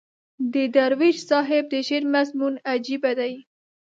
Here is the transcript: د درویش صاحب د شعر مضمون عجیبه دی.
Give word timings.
د 0.53 0.55
درویش 0.75 1.17
صاحب 1.29 1.63
د 1.69 1.75
شعر 1.87 2.03
مضمون 2.15 2.53
عجیبه 2.71 3.11
دی. 3.19 3.33